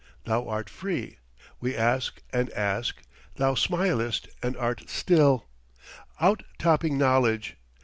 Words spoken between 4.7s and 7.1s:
still, Out topping